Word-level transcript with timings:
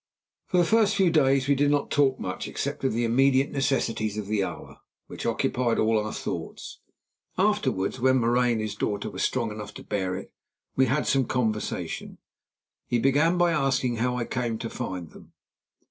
For 0.47 0.57
the 0.57 0.63
first 0.65 0.95
few 0.95 1.11
days 1.11 1.47
we 1.47 1.53
did 1.53 1.69
not 1.69 1.91
talk 1.91 2.19
much 2.19 2.47
except 2.47 2.83
of 2.83 2.91
the 2.93 3.03
immediate 3.05 3.51
necessities 3.51 4.17
of 4.17 4.25
the 4.25 4.43
hour, 4.43 4.79
which 5.05 5.27
occupied 5.27 5.77
all 5.77 5.99
our 6.03 6.11
thoughts. 6.11 6.79
Afterwards, 7.37 7.99
when 7.99 8.17
Marais 8.17 8.53
and 8.53 8.61
his 8.61 8.73
daughter 8.73 9.11
were 9.11 9.19
strong 9.19 9.51
enough 9.51 9.75
to 9.75 9.83
bear 9.83 10.15
it, 10.15 10.33
we 10.75 10.87
had 10.87 11.05
some 11.05 11.25
conversation. 11.25 12.17
He 12.87 12.97
began 12.97 13.37
by 13.37 13.51
asking 13.51 13.97
how 13.97 14.17
I 14.17 14.25
came 14.25 14.57
to 14.57 14.71
find 14.71 15.11
them. 15.11 15.33